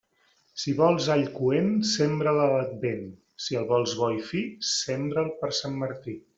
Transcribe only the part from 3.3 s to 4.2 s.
si el vols bo